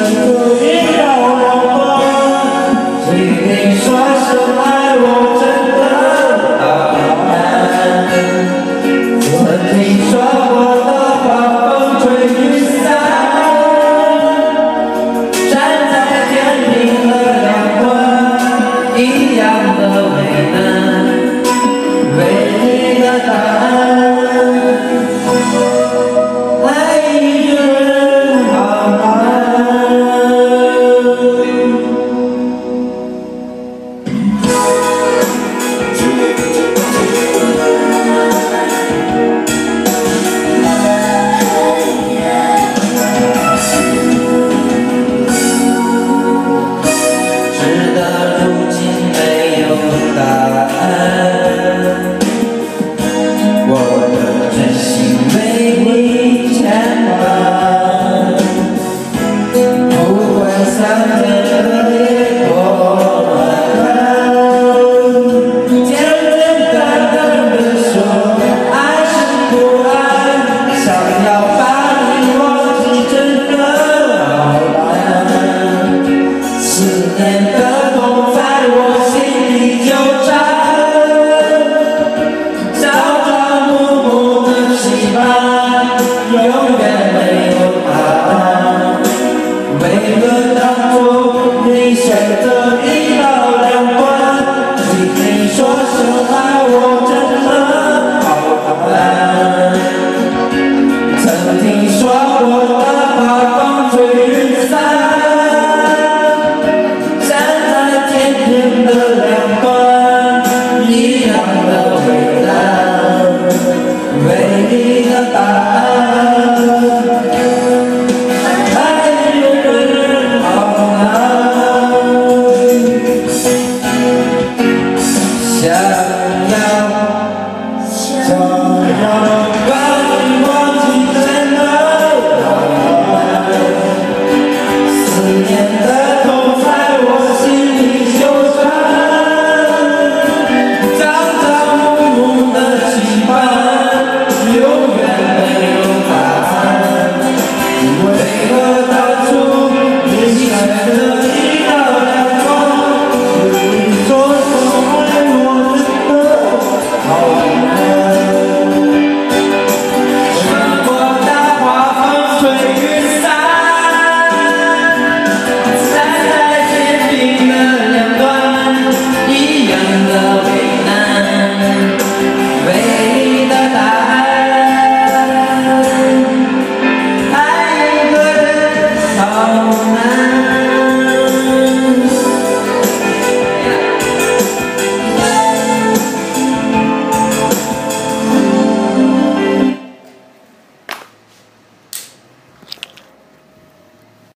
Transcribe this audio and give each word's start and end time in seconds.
yeah, 0.00 0.30
yeah. 0.32 0.39